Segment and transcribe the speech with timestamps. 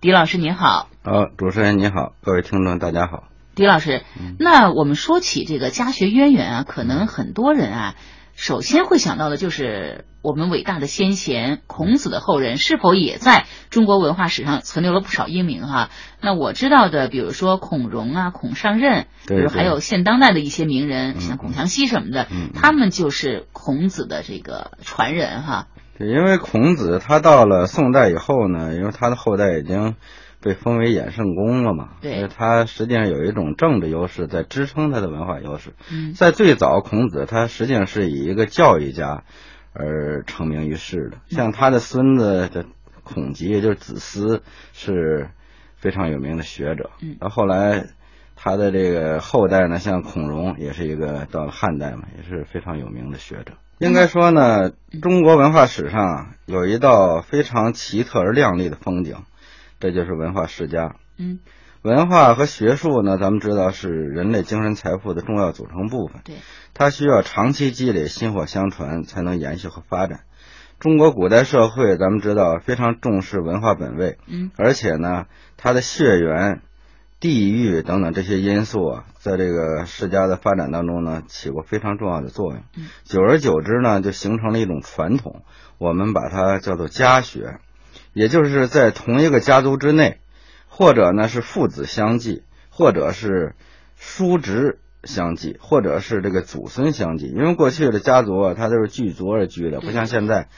[0.00, 0.88] 狄老师您好。
[1.04, 3.24] 呃，主持人你好，各位听众大家好。
[3.54, 4.02] 狄老师，
[4.38, 7.94] 那我们说起这个家学渊源啊，可能很多人啊，
[8.34, 15.90] 首先会想到的就是我们伟大的先贤孔子的后人是否也在中国文化史上存留了不少英名哈？
[16.22, 25.66] 那我知道的，比如说孔融啊、孔尚任，比如还有现当代的一些名人，像孔祥熙什么的，他们就是孔子的这个传人哈。
[26.00, 29.94] 对，因为孔子他到了宋代以后呢，因为他的后代已经。
[30.42, 31.90] 被封为衍圣公了嘛？
[32.00, 35.74] 所以，他实际上有一种政治优势在支撑他的文化优势。
[35.92, 39.24] 嗯，在最早，孔子他实际上是以一个教育家
[39.74, 41.18] 而成名于世的。
[41.28, 42.64] 像他的孙子的
[43.04, 45.28] 孔吉，也就是子思，是
[45.76, 46.88] 非常有名的学者。
[47.02, 47.88] 嗯，到后来
[48.42, 53.52] 他的这个后代呢，像孔融，也是一个到了汉代嘛，也是非常有名的学者。
[53.78, 54.70] 应该说呢，
[55.02, 59.16] 中国文化史上有一道非常奇特而亮丽的风景。
[59.78, 60.96] 这就是文化世家。
[61.18, 61.40] 嗯，
[61.82, 66.22] 文化和学术呢，咱们知道是人类精神财富的重要组成部分。
[66.24, 66.36] 对，
[66.72, 70.20] 它需要长期积累、薪火相传，才能延续和发展。
[70.78, 74.16] 中国古代社会，咱们知道非常重视文化本位。
[74.26, 75.26] 嗯，而且呢，
[75.58, 76.62] 它的血缘、
[77.20, 82.62] 地域等等这些因素啊，在这个世家的发展当中呢，起过非常重要的作用。
[82.76, 85.42] 嗯，久而久之呢，就形成了一种传统，
[85.76, 87.58] 我们把它叫做家学。
[88.14, 90.18] 也就是在同一个家族之内，
[90.66, 93.54] 或者呢是父子相继，或者是
[93.96, 97.26] 叔侄相继，或者是这个祖孙相继。
[97.26, 100.48] 因为过去的家族啊，它都是聚族而居的，不像现在，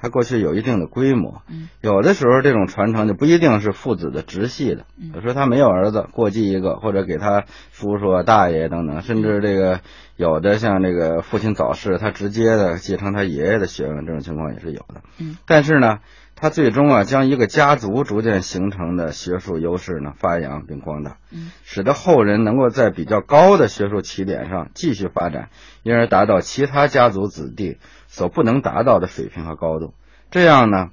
[0.00, 1.42] 它过去有一定的规模。
[1.80, 9.80] 有的时候这种传承就不一定是父子的直系的，有时候他没有儿子，过继一个，或者给他叔叔、大爷等等，甚至这个
[10.16, 15.02] 有的像这个父亲早逝，他直接的继承他爷爷的学问，这种情况也是有的。
[15.18, 15.98] 嗯，但是呢。
[16.38, 21.16] 他最终啊，将一个家族逐渐形成的学术优势呢发扬并光大，
[21.64, 25.48] 使得后人能够在比较高的学术起点上继续发展，
[25.82, 29.94] 因而达到其他家族子弟所不能达到的水平和高度。
[30.30, 30.90] 这样呢，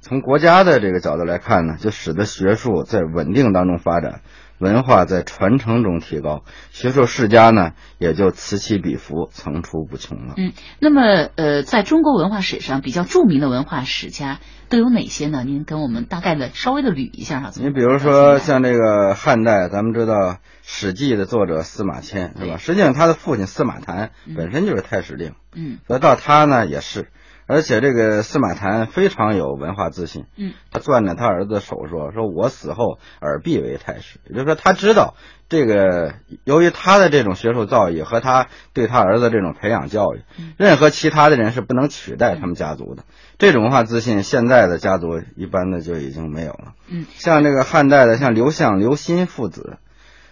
[0.00, 4.22] 从国家的这个角度来看呢，就使得学术在稳定当中发展。
[4.60, 10.34] 文化在传承中提高，学术世家呢也就此起彼伏，层出不穷了。
[10.36, 11.02] 嗯，那么
[11.34, 14.38] 呃，在中国文化史上比较著名的文化史家
[14.68, 15.42] 都有哪些呢？
[15.44, 17.50] 您跟我们大概的稍微的捋一下哈。
[17.56, 20.14] 你比如说像这个汉代，咱们知道
[20.62, 22.58] 《史记》的作者司马迁是吧？
[22.58, 27.08] 实际上他的父亲司马谈本身就是太史令，嗯，所以到他呢也是。
[27.50, 35.14] 而且这个司马谈非常有文化自信，嗯，他攥着他儿子的手说：“说我死后尔必为太史。”也就是说，他知道
[35.48, 40.22] 这个，由于他的这种学术造诣和他对他儿子这种培养教育，
[40.58, 43.02] 任何其他的人是不能取代他们家族的。
[43.36, 46.74] 这种文化自信，现在的家族一般的就已经没有了。
[46.88, 49.78] 嗯，像这个汉代的，像刘向、刘歆父子，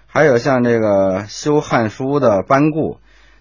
[0.06, 3.00] 还有像这个修《汉书》的班固。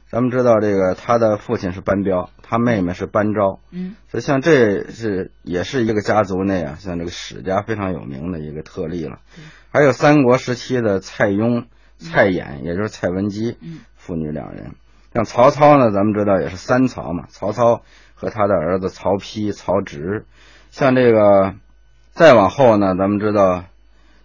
[0.10, 9.20] 咱们知道，这个他的父亲是班彪，他妹妹是班昭，嗯，所以像这是也是一个家族内啊，像这个史家非常有名的一个特例了。
[9.72, 11.66] 还有三国时期的蔡邕、
[11.98, 14.72] 蔡琰，也就是蔡文姬，嗯父女两人。
[15.14, 17.82] 像曹操呢，咱们知道也是三曹嘛，曹操
[18.16, 20.26] 和他的儿子曹丕、曹植。
[20.72, 21.56] 像这个
[22.12, 23.66] 再往后呢，咱们知道。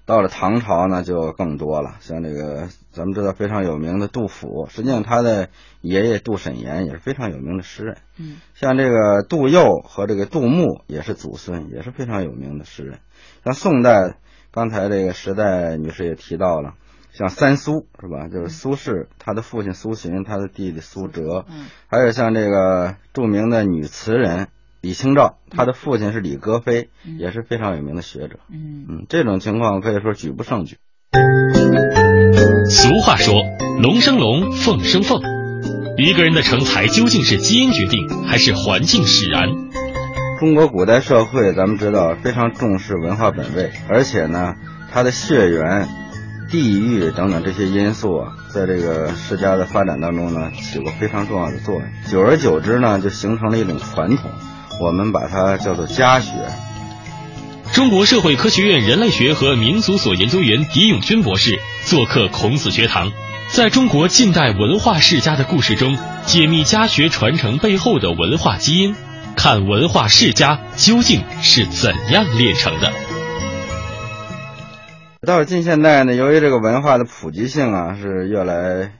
[0.04, 1.94] 到了唐朝呢，就更多了。
[2.00, 5.48] 像这个，咱们知道非常有名的杜甫，实际上他的
[5.80, 7.98] 爷爷杜审言也是非常有名的诗人。
[8.18, 12.98] 嗯，像这个杜佑和这个杜牧也是祖孙，也是非常有名的诗人。
[13.44, 14.16] 像宋代，
[14.50, 16.74] 刚才这个时代女士也提到了，
[17.12, 18.28] 像三苏是吧？
[18.28, 21.46] 就是苏轼，他的父亲苏洵，他的弟弟苏辙。
[21.48, 24.48] 嗯，还有像这个著名的女词人。
[24.82, 28.40] 李清照，他的父亲是李格非，也是非常有名的学者。
[28.50, 30.76] 嗯嗯，这种情况可以说举不胜举。
[32.68, 33.32] 俗话说，
[33.80, 35.22] 龙生龙，凤生凤。
[35.98, 39.50] 一个人的成才究竟是基因决定，还是环境使然？
[40.40, 44.56] 中国古代社会，咱们知道非常重视文化本位，而且呢，
[44.90, 45.86] 他的血缘、
[46.50, 51.84] 地域等等这些因素啊，在这个世家的发展当中呢，起过非常重要的作用。
[52.10, 54.28] 久而久之呢，就形成了一种传统。
[54.82, 56.32] 我们把它叫做家学。
[57.72, 63.12] 中国社会科学院人类学和民族所研究员狄永军博士做客孔子学堂，
[63.48, 65.96] 在中国近代文化世家的故事中，
[66.26, 68.96] 解密家学传承背后的文化基因，
[69.36, 72.92] 看文化世家究竟是怎样炼成的。
[75.24, 78.90] 到了近现代呢，由于这个文化的普及性啊是越来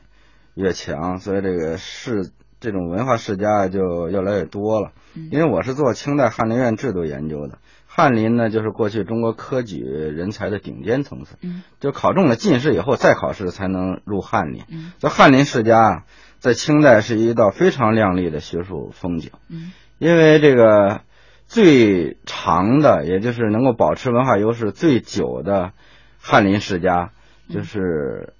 [0.55, 2.31] 越强，所以这个世
[2.62, 4.93] 这种文化世家就越来越多了。
[5.31, 14.62] 因为我是做清代翰林院制度研究的，翰林呢，就是过去中国科举人才的顶尖层次，嗯就考中了进士以后再考试才能入翰林。
[14.70, 16.03] 嗯这翰林世家啊，
[16.38, 19.32] 在清代是一道非常亮丽的学术风景。
[19.50, 21.03] 嗯因为这个
[21.47, 25.73] 最长的，也就是能够保持文化优势最久的
[26.19, 27.11] 翰林世家，
[27.49, 28.32] 嗯就是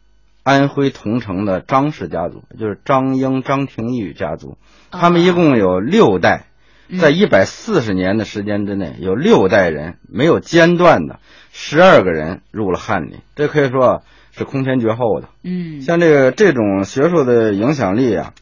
[0.43, 4.57] 安徽桐城的张氏家族，就是张英、张廷玉家族。
[4.91, 6.47] 他们一共有六代，
[6.89, 11.21] 嗯在一百四十年的时间之内，有六代人没有间断的，
[11.53, 14.03] 十二个人入了翰林，这可以说
[14.33, 15.29] 是空前绝后的。
[15.45, 18.35] 嗯像这个这种学术的影响力啊，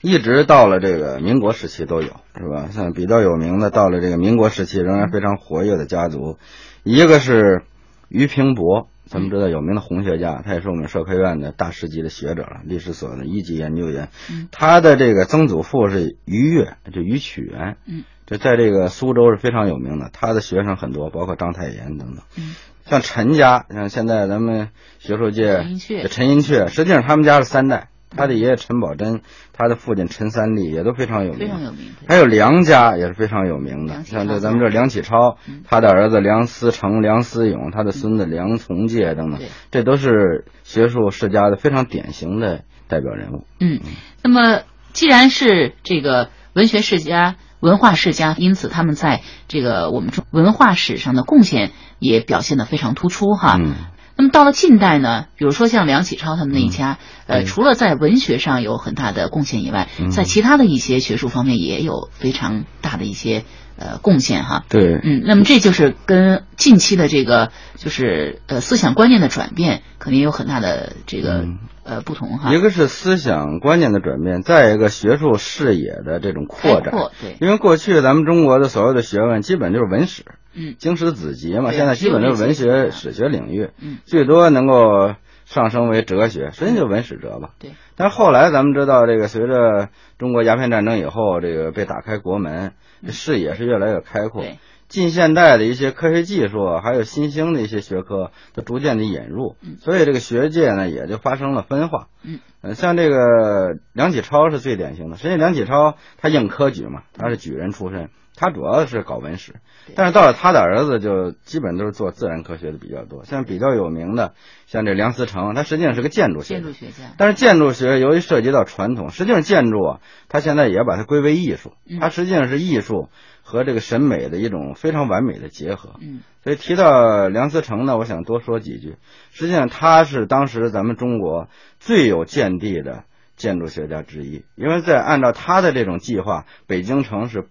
[0.00, 2.68] 一直到了这个民国时期都有，是吧？
[2.70, 6.38] 像比较有名的，到了这个民国时期仍然非常活跃的家族，
[6.84, 7.62] 一个是
[8.08, 14.08] 俞平伯，咱们知道有名的红学家，他也是我们社科院的大师级的学者了，历史所的一级研究员。
[14.30, 20.08] 嗯他的这个曾祖父是于越，就于曲元，嗯，这在这个苏州是非常有名的。
[20.12, 22.24] 他的学生很多，包括章太炎等等。
[22.38, 22.54] 嗯
[22.84, 25.64] 像陈家，像现在咱们学术界
[26.10, 29.20] 陈寅恪，实际上他们家是三代，他的爷爷陈宝箴，
[29.52, 31.40] 他的父亲陈三立也都非常有名。
[31.40, 31.92] 非常有名。
[32.08, 43.46] 还有梁家也是非常有名的，像这咱们这梁启超嗯，他的儿子梁思成、梁思永，他的孙子梁从诫等等对，这都是学术世家的非常典型的代表人物。
[43.60, 43.80] 嗯，
[44.22, 44.62] 那么
[44.92, 53.56] 既然是这个文学世家、文化世家，因此他们在这个我们中文化史上的贡献也表现得非常突出哈。
[53.58, 53.74] 嗯，
[54.16, 60.10] 那么到了近代呢，比如说像梁启超他们那一家，呃，除了在文学上有很大的贡献以外，嗯。
[60.10, 63.44] 在其他的一些学术方面也有非常大的一些
[63.76, 64.64] 呃贡献哈。
[64.68, 71.58] 对，嗯，那么这就是跟近期的这个就是呃思想观念的转变，肯定有很大的这个、嗯。
[71.84, 72.54] 呃不同哈。
[72.54, 76.94] 一个是思想观念的转变，再一个学术视野的这种扩展。
[77.20, 80.22] 对，因为过去咱们中国的所有的学问基本就是文史，
[80.54, 85.14] 嗯经史子集嘛，现在基本都是文学史学领域，嗯最多能够
[85.44, 87.50] 上升为哲学，实际上就文史哲吧。
[87.58, 87.72] 对。
[87.96, 89.88] 但是后来咱们知道，这个随着
[90.18, 92.72] 中国鸦片战争以后，这个被打开国门，
[93.04, 94.42] 这视野是越来越开阔。
[94.42, 94.58] 嗯对，
[94.88, 102.08] 近现代的一些科学技术，还有新兴的一些学科，都逐渐的引入，嗯所以这个学界呢也就发生了分化。
[102.24, 105.16] 嗯，呃，像这个梁启超是最典型的。
[105.16, 108.10] 实际上，梁启超他应科举嘛，他是举人出身，
[108.42, 109.54] 他主要是搞文史，
[109.94, 113.24] 但是到了他的儿子，就基本都是做自然科学的比较多。
[113.24, 114.34] 像比较有名的，
[114.66, 123.10] 像这梁思成，他实际上是个建筑学家建筑学家，但是建筑学由于涉及到传统，实际上建筑啊，他现在也把它归为艺术嗯，它实际上是艺术
[123.44, 125.94] 和这个审美的一种非常完美的结合。
[126.00, 128.96] 嗯所以提到梁思成呢，我想多说几句。
[129.30, 131.46] 实际上他是当时咱们中国
[131.78, 133.04] 最有见地的
[133.36, 137.46] 建筑学家之一，因为在按照他的这种计划，北京城是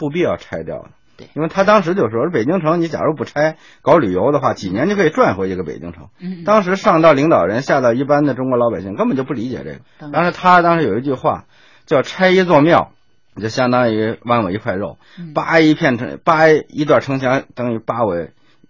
[0.00, 0.88] 不必要拆掉的。
[1.18, 6.08] 对因为他当时就说，北京城你假如不拆，搞旅游的话，几年就可以赚回一个北京城。
[6.18, 9.80] 嗯，当时上到领导人，下到一般的中国老百姓，根本就不理解这个。
[9.98, 11.44] 当当时他当时有一句话，
[11.84, 12.92] 叫“拆一座庙，
[13.36, 18.16] 就相当于剜我一块肉；嗯扒一片城，扒一段城墙，等于扒我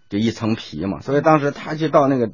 [0.08, 0.98] 就一层皮嘛。
[1.00, 2.30] 所以当时他去到那个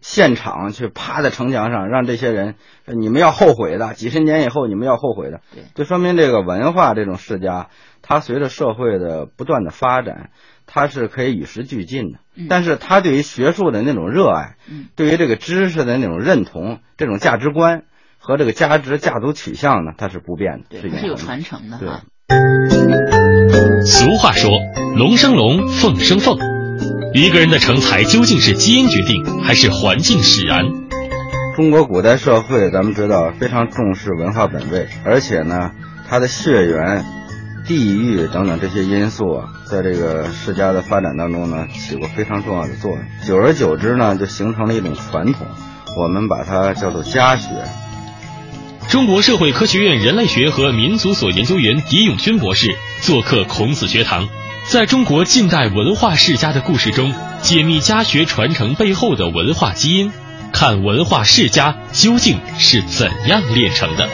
[0.00, 2.54] 现场去趴在城墙上，让这些人
[2.86, 5.40] 你们要后悔的，几十年以后你们要后悔的。
[5.54, 7.68] 对就说明这个文化这种世家，
[8.02, 10.30] 它随着社会的不断的发展，
[10.66, 12.18] 它是可以与时俱进的。
[12.36, 17.82] 嗯但是他对于学术的那种热爱，嗯对于这个知识的那种认同，这种价值观
[18.18, 22.02] 和这个价值家族取向呢，它是不变的，对，它是有传承的对哈。
[23.84, 24.50] 俗话说，
[24.96, 26.57] 龙生龙，凤生凤。
[27.14, 30.64] 一个人的成才究竟是基因决定，还是环境使然？
[31.56, 35.72] 中国古代社会，咱们知道非常重视文化本位，而且呢，
[36.08, 37.04] 它的血缘、
[37.66, 43.00] 地域等等这些因素啊，在这个世家的发展当中呢，起过非常重要的作用。
[43.26, 45.46] 久而久之呢，就形成了一种传统，
[46.00, 47.48] 我们把它叫做家学。
[48.88, 54.28] 中国社会科学院人类学和民族所研究员狄永军博士做客孔子学堂，
[54.70, 60.12] 在中国近代文化世家的故事中，解密家学传承背后的文化基因，
[60.52, 64.06] 看文化世家究竟是怎样炼成的。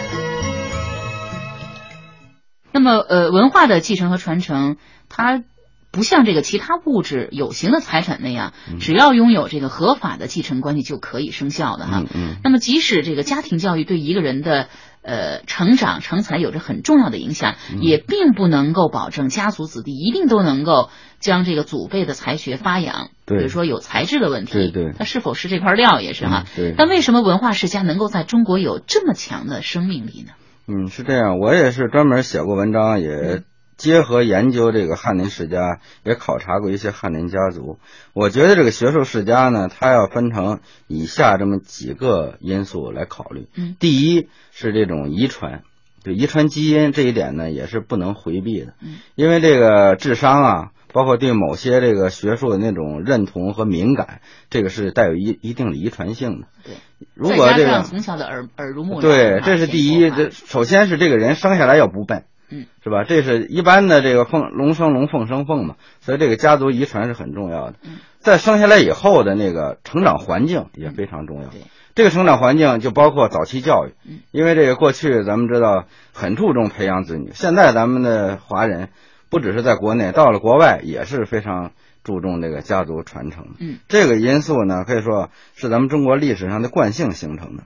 [2.71, 4.77] 那么，呃，文化的继承和传承，
[5.09, 5.43] 它
[5.91, 12.05] 不像这个其他物质有形的财产那样，只要拥有这个合法的继承关系就可以生效的哈。
[12.05, 12.37] 嗯嗯。
[12.45, 14.69] 那么，即使这个家庭教育对一个人的
[15.05, 20.89] 呃成长成才有着很重要的影响，嗯也并不能够保证家族子弟一定都能够
[21.21, 23.11] 将这个祖辈的才学发扬。
[23.27, 26.45] 对比如说有才智的问题，对对他是否是这块料也是哈。
[26.45, 30.33] 嗯对但为什么文化世家能够在中国有这么强的生命力呢？
[30.67, 31.39] 嗯，是这样。
[31.39, 33.43] 我也是专门写过文章，也
[33.77, 37.79] 结合研究这个翰林世家，也考察过一些翰林家族。
[38.13, 43.49] 我觉得这个学术世家呢，它要分成以下这么几个因素来考虑。
[43.57, 45.63] 嗯，第一是这种遗传，
[46.03, 48.75] 就遗传基因这一点呢，也是不能回避的。
[48.81, 56.47] 嗯，因为这个智商啊，包括对某些这个学术的那种认同和敏感，这个是带有一一定的遗传性的。
[56.65, 56.75] 对，
[57.15, 60.11] 如果这个从小的耳耳濡目染，对，啊这是第一。
[60.11, 63.05] 这首先是这个人生下来要不笨，嗯，是吧？
[63.05, 67.75] 这是一般的这个凤龙生龙，凤生凤嘛，所以这个家族遗传是很重要的。
[67.83, 71.49] 嗯，在生下来以后的那个成长环境也非常重要。
[71.49, 71.61] 对，
[71.95, 78.91] 这个成长环境就包括早期教育嗯，因为这个过去咱们知道很注重培养子女，现在咱们的华人
[79.31, 81.73] 不只是在国内，到了国外也是非常
[82.03, 83.55] 注重这个家族传承。
[83.59, 87.65] 嗯，这个因素呢，可以说是咱们中国历史上的惯性形成的。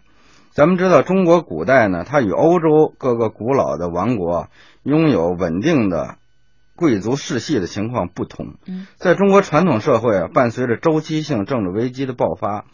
[0.59, 4.49] 咱们知道，中国古代呢，它与欧洲各个古老的王国
[4.83, 6.17] 拥有稳定的
[6.75, 8.55] 贵族世系的情况不同。
[8.67, 12.65] 嗯，在中国传统社会啊，伴随着周期性政治危机的爆发，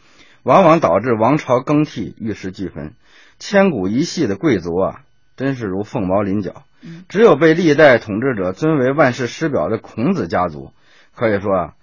[0.45, 2.95] 往往导致王朝更替、玉石俱焚。
[3.39, 5.01] 千古一系的贵族啊，
[5.37, 6.63] 真是如凤毛麟角。
[6.83, 10.71] 嗯，只有被历代统治者尊为万世师表的孔子家族，
[11.15, 11.75] 可以说啊，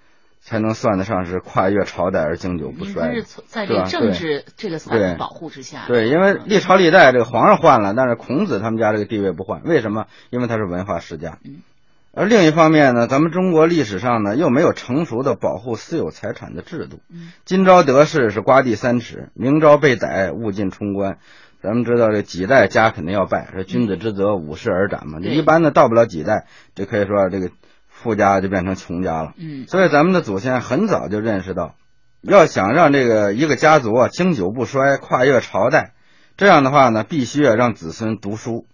[0.43, 4.79] 才能算得上是跨越朝代而经久不衰是从在这个政治这个
[5.17, 10.07] 保护之下的，对，因为嗯历朝历代这个皇上换了，但是孔子他们家这个地位不换，为什么？
[10.31, 11.61] 因为他是文化世家嗯。
[12.13, 16.99] 而另一方面呢，咱们中国历史上呢又没有成熟的保护私有财产的制度。
[17.09, 21.19] 嗯今朝得势是刮地三尺，明朝被逮物尽冲关。
[21.61, 25.19] 咱们知道这几代家肯定要败，说君子之泽五世而斩嘛。
[25.21, 27.51] 这一般的到不了几代，这可以说这个
[28.01, 29.33] 富家就变成穷家了。
[29.37, 31.75] 嗯所以咱们的祖先很早就认识到，
[32.21, 35.93] 要想让这个一个家族啊经久不衰、跨越朝代，
[36.37, 38.65] 这样的话呢，必须要让子孙读书。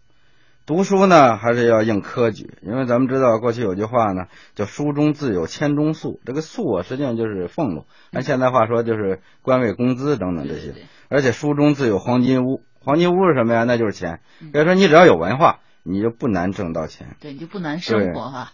[0.66, 6.20] 读书呢，还是要应科举，因为咱们知道过去有句话呢，叫“书中自有千钟粟”。
[6.28, 10.74] 这个粟啊，实际上就是俸禄，按现在话说就是官位工资等等这些。
[11.08, 13.64] 而且书中自有黄金屋，黄金屋是什么呀？
[13.64, 14.52] 那就是钱嗯。
[14.52, 17.16] 所以说，你只要有文化，你就不难挣到钱。
[17.22, 18.52] 对，你就不难生活哈。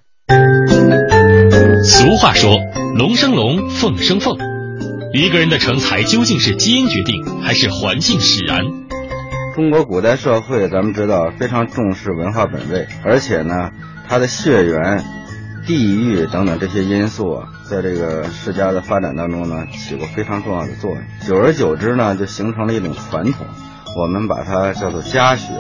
[1.84, 2.56] 俗话说
[2.98, 4.38] “龙生龙，凤生凤”，
[5.14, 8.64] 一个人的成才究竟是基因决定，还是环境使然？
[9.56, 13.72] 中国古代社会，咱们知道非常重视文化本位，而且呢，
[14.08, 15.04] 它的血缘、
[15.68, 21.02] 地域等等这些因素啊，在这个世家的发展当中呢，起过非常重要的作用。
[21.28, 23.46] 久而久之呢，就形成了一种传统，
[23.98, 25.54] 我们把它叫做家学。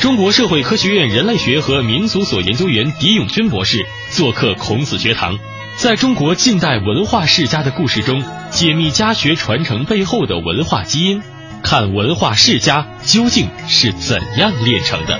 [0.00, 5.38] 中国社会科学院人类学和民族所研究员狄永军博士做客孔子学堂，
[5.76, 11.22] 在中国近代文化世家的故事中，解密家学传承背后的文化基因，
[11.62, 15.18] 看文化世家究竟是怎样炼成的。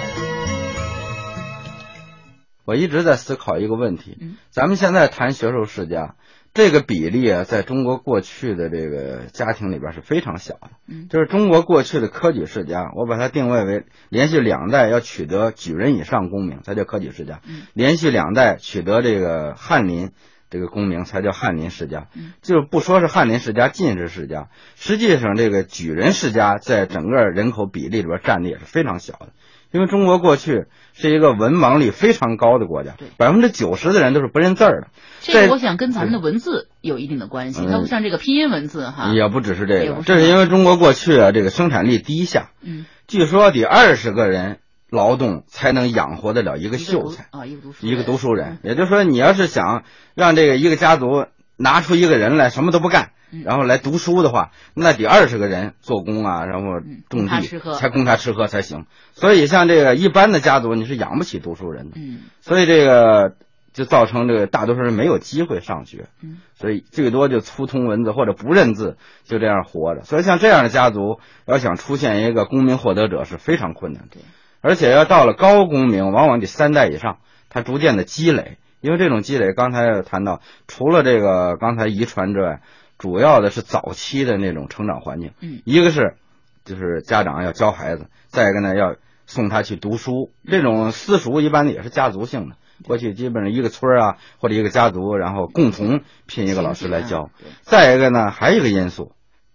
[2.66, 6.14] 我一直在思考一个问题嗯，咱们现在谈学术世家，
[6.54, 10.70] 这个比例啊，在中国过去的这个家庭里边是非常小的。
[10.86, 20.12] 嗯就是中国过去的科举世家，我把它定位为连续两代要取得举人以上功名才叫科举世家，嗯连续两代取得这个翰林
[20.48, 22.06] 这个功名才叫翰林世家。
[22.14, 29.30] 嗯就不说是翰林世家、进士世家，实际上这个举人世家在整个人口比例里边占的也是非常小的。
[29.74, 34.86] 因为中国过去是一个文盲率非常高的国家对，百分之九十的人都是不认字儿的。
[35.20, 37.68] 这个我想跟咱们的文字有一定的关系，嗯。
[37.68, 39.12] 它不像这个拼音文字哈。
[39.12, 48.58] 也不只是这个，是这是因为中国过去啊这个生产力低下，嗯，据说得二十个人劳动才能养活得了一个秀才，啊，一个读书一个读书人。
[48.62, 49.82] 也就是说，你要是想
[50.14, 51.26] 让这个一个家族
[51.56, 53.10] 拿出一个人来什么都不干，嗯
[53.44, 57.40] 然后来读书的话，那得二十个人做工啊，然后嗯种地
[57.78, 58.86] 才供他吃喝才行。
[59.12, 61.96] 所以像这个一般的家族，你是养不起读书人的。
[61.96, 63.34] 嗯所以这个
[63.72, 70.02] 就造成这个大多数人没有机会上学，嗯所以最多就粗通文字或者不认字，就这样活着。
[70.04, 74.22] 所以像这样的家族，要想出现一个功名获得者是非常困难的对，
[74.60, 78.58] 而且要到了高功名，往往得三代以上，他逐渐的积累。
[78.80, 82.60] 因为这种积累，刚才谈到，除了这个刚才遗传之外，
[82.98, 85.32] 主要的是早期的那种成长环境。
[85.40, 86.16] 嗯一个是
[86.64, 88.96] 就是家长要教孩子，再一个呢要
[89.26, 90.32] 送他去读书。
[90.44, 97.30] 这种私塾一般也是家族性的，过去基本上一个村啊或者一个家族，然后共同聘一个老师来教。
[97.62, 99.12] 再一个呢，还有一个因素，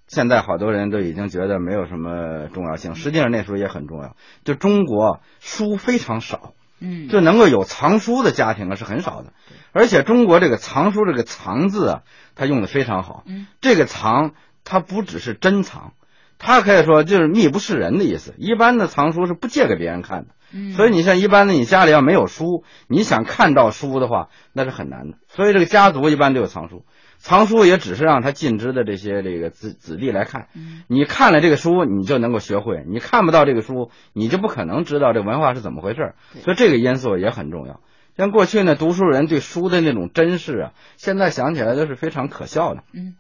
[0.08, 4.16] 现在好多人都已经觉得没有什么重要性，实际上那时候也很重要。
[4.44, 9.34] 就中国书非常少，嗯，就能够有藏书的家庭啊是很少的，
[9.72, 12.02] 而且中国这个藏书这个藏字啊，
[12.36, 13.24] 它用的非常好。
[13.28, 13.48] 嗯。
[13.62, 14.32] 这个藏
[14.64, 15.94] 它不只是珍藏，
[16.38, 18.34] 它可以说就是密不示人的意思。
[18.38, 20.72] 一般的藏书是不借给别人看的，嗯。
[20.74, 25.18] 所以你像一般的，你家里要没有书，你想看到书的话，那是很难的。
[25.28, 26.86] 所以这个家族一般都有藏书，
[27.20, 30.48] 藏书也只是让他尽知的这些这个子子弟来看。
[30.56, 37.82] 嗯你看了这个书，你就能够学会；你看不到这个书，你就不可能知道这文化是怎么回事所以这个因素也很重要。
[38.18, 42.84] 像过去呢，读书人对书的那种珍视啊，现在想起来都是非常可笑的。
[42.94, 43.16] 嗯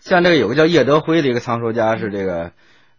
[0.00, 2.52] 像这个有个叫叶德辉的一个藏书家，是这个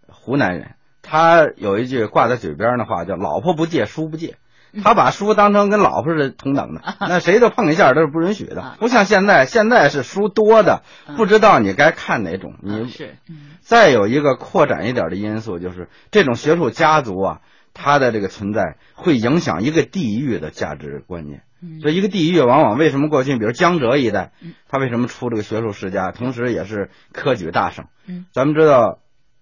[0.08, 4.36] 湖南人，他有一句挂在嘴边的话，叫“老婆不借，书不借”。
[4.84, 8.78] 他把书当成跟老婆是同等的， 那谁都碰一下都是不允许的啊。
[8.80, 12.56] 不像现在，现在是书多的嗯，不知道你该看哪种。
[12.62, 12.86] 你
[13.62, 17.42] 再有一个扩展一点的因素，就是这种学术家族啊，
[17.74, 21.44] 它的这个存在会影响一个地域的价值观念。
[21.62, 27.86] 嗯所以一个地域往往为什么过去，比如江浙一带嗯，他为什么出这个学术世家，同时也是科举大省。
[28.08, 29.00] 嗯咱们知道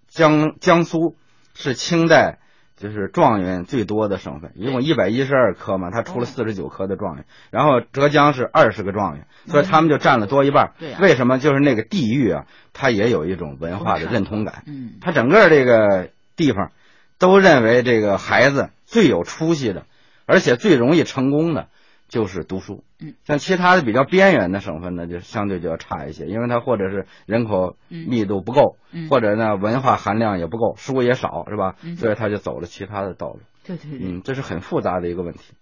[0.08, 1.16] 江江苏
[1.54, 2.40] 是清代
[2.78, 10.74] 就是状元最多的省份，一共一百一十二科嘛，他出了哦四十九科的状元，然后浙江是二十个状元，所以他们就占了多一半。
[11.02, 11.40] 为什么？
[11.40, 14.64] 就是那个地域啊，它也有一种文化的认同感。
[14.68, 16.72] 嗯他整个这个地方
[17.18, 19.86] 都认为这个孩子最有出息的，
[20.28, 21.70] 而且最容易成功的
[22.08, 22.84] 就是读书。
[23.00, 31.76] 嗯，像其他的比较边缘的省份呢，就相对就要差一些，因为它或者是人口嗯密度不够，嗯或者呢文化含量也不够，书也少，是吧？
[31.84, 33.40] 嗯所以他就走了其他的道路。
[33.66, 35.54] 对对对嗯，这是很复杂的一个问题。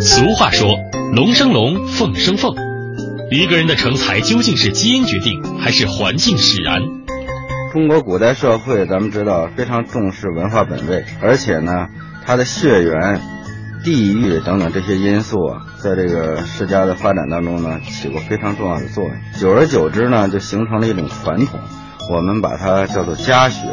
[0.00, 0.68] 俗话说
[1.14, 2.56] “龙生龙，凤生凤”，
[3.30, 6.80] 一个人的成才究竟是基因决定，还是环境使然？
[7.72, 11.88] 中国古代社会，咱们知道非常重视文化本位，而且呢，
[12.24, 13.20] 它的血缘、
[13.84, 19.14] 地域等等这些因素啊，在这个世家的发展当中呢，起过非常重要的作用。
[19.38, 21.60] 久而久之呢，就形成了一种传统，
[22.10, 23.66] 我们把它叫做家学。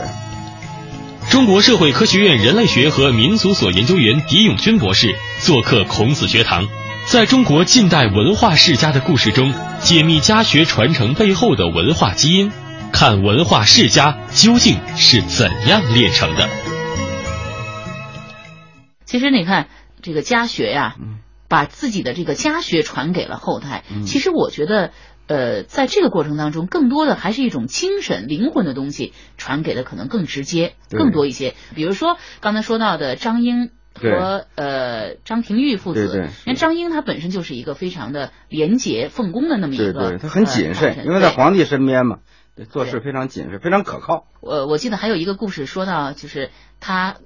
[1.30, 6.68] 中国社会科学院人类学和民族所研究员狄永军博士做客孔子学堂，
[7.06, 12.52] 在中国近代文化世家的故事中，解密家学传承背后的文化基因，
[12.92, 16.50] 看文化世家究竟是怎样炼成的。
[19.06, 19.68] 其实你看
[20.02, 23.84] 这个家学呀、嗯把自己的这个家学传给了后代。
[23.92, 24.92] 嗯其实我觉得，
[25.26, 31.56] 呃，在这个过程当中，更多的还是一种精神、灵魂的东西传给的可能更直接、更多一些。
[31.74, 33.72] 比如说刚才说到的张英。
[33.92, 42.20] 和呃张廷玉父子，因为张英他本身就是一个非常的廉洁奉公的那么一个，对，他很谨慎，呃因为在皇帝身边嘛，
[42.70, 44.28] 做事非常谨慎，非常可靠。
[44.40, 47.18] 我我记得还有一个故事说到，就是他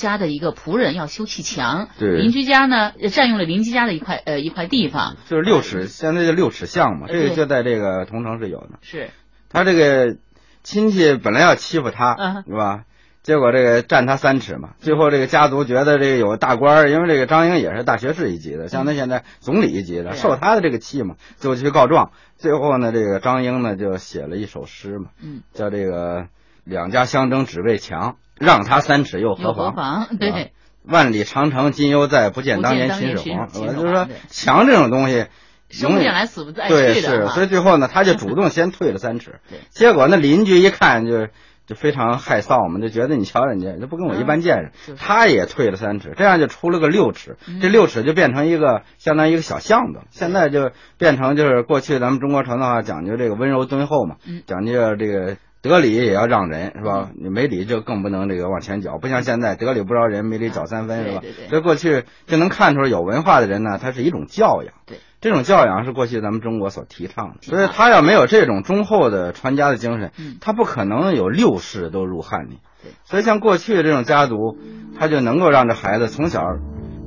[0.00, 2.16] 家的一个仆人要修砌墙，对。
[2.16, 8.78] 邻居家呢呃占用了邻居家的一块呃一块地方，就是六尺，现在叫六尺巷嘛，这个就在这个同城是有的。
[8.82, 9.10] 是。
[9.48, 10.16] 他这个
[10.62, 12.84] 亲戚本来要欺负他，嗯是吧？
[13.22, 22.12] 结果这个占他三尺嘛，最后这个家族觉得这个有大官儿，因为这个张英也是大学士一级的，像他现在总理一级的，受他的这个气嘛，就去告状。
[22.38, 25.42] 最后呢，这个张英呢就写了一首诗嘛，嗯。
[25.52, 26.28] 叫这个
[26.64, 30.16] 两家相争只为强，让他三尺又何妨？
[30.18, 30.52] 对，
[30.84, 33.48] 万里长城今犹在，不见当年秦始皇。
[33.54, 35.26] 我就是说皇对，墙这种东西。
[35.68, 39.38] 生不见来死不再对，是，所以最后呢，他就主动先退了三尺。
[39.48, 41.28] 对结果那邻居一看就
[41.64, 55.36] 就非常害臊嘛，就觉得你瞧人家，这不跟我一般见识，就是他也退了三尺，这样就出了个六尺，嗯这六尺就变成一个相当于一个小巷子，现在就变成就是过去咱们中国传统话讲究这个温柔敦厚嘛，嗯讲究这个。
[55.62, 57.10] 得理也要让人是吧？
[57.14, 61.22] 你没理就更不能这个往前搅，不像现在得理不饶人，没理搅三分是吧？
[61.48, 64.72] 所以过去就能看出来有文化的人呢，他是一种教养。
[64.86, 72.92] 对，这种教养是过去咱们中国所提倡的，所以他要没有这种忠厚的传家的精神，嗯他不可能有六世都入翰林对。
[73.04, 74.56] 所以像过去这种家族，
[74.98, 76.42] 他就能够让这孩子从小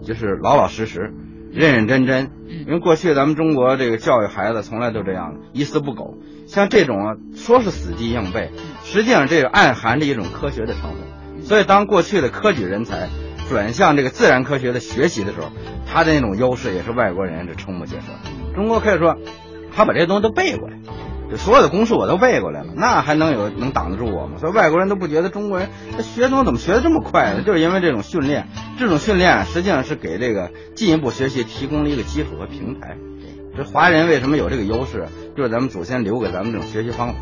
[0.03, 1.11] 就是老老实实、
[1.51, 2.29] 认认真真。
[2.47, 6.19] 因嗯为过去咱们中国这个教育孩子从来都这样，一丝不苟。
[6.53, 8.51] 像这种，说是死记硬背，
[8.83, 11.41] 实际上这个暗含着一种科学的成分。
[11.41, 13.09] 所以当过去的科举人才
[13.49, 15.47] 转向这个自然科学的学习的时候，
[15.91, 18.05] 他的那种优势也是外国人是瞠目结舌。
[18.53, 19.17] 中国可以说，
[19.75, 20.77] 他把这些东西都背过来，
[21.31, 24.37] 就所有的公式我都背过来了，那还能有能挡得住我吗？
[24.39, 27.41] 所以外国人都不觉得中国人他学东西怎么学的这么快呢？
[27.41, 32.95] 就是因为这种训练，这种训练实际上是给这个进一步学习提供了一个基础和平台。
[33.55, 35.07] 这华人为什么有这个优势？
[35.35, 37.15] 就是咱们祖先留给咱们这种学习方法，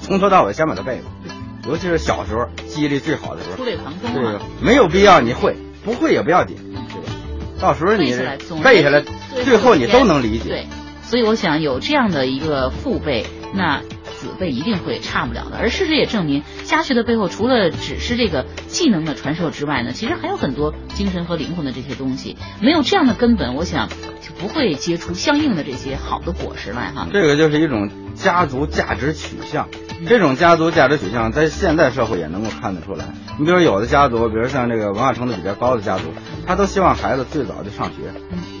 [0.00, 3.64] 从头到尾先把它背过，尤其是小时候记忆力最好的时候触。
[3.64, 4.40] 类旁通。
[4.62, 7.12] 没有必要你会，不会也不要紧，对吧？
[7.60, 9.04] 到时候你背下来背下来，
[9.44, 10.48] 最后你都能理解。
[10.48, 10.66] 对，
[11.02, 13.82] 所以我想有这样的一个父辈，那
[14.28, 15.58] 子辈一定会差不了的。
[15.58, 22.36] 而事实也证明，家学的背后除了只是这个技能的传授之外呢，其实还有很多精神和灵魂的这些东西。
[22.60, 27.08] 没有这样的根本，我想就不会结出相应的这些好的果实来哈。
[27.12, 29.68] 这个就是一种家族价值取向。
[30.06, 33.04] 这种家族价值取向在现代社会也能够看得出来。
[33.38, 36.04] 你比如有的家族，比如像这个文化程度比较高的家族，
[36.46, 38.12] 他都希望孩子最早就上学，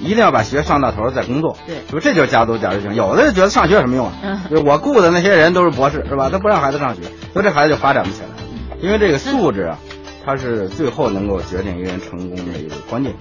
[0.02, 1.56] 一定要把学上到头再工作。
[1.66, 2.94] 对，就这就是家族价值观。
[2.94, 4.42] 有的就觉得上学有什么用啊？
[4.50, 6.28] 就是我雇的那些人都是博士，是吧？
[6.30, 8.28] 他不让孩子上学，所以这孩子就发展不起来。
[8.80, 9.78] 因为这个素质啊，
[10.26, 13.14] 它是最后能够决定一个人成功的一个关键。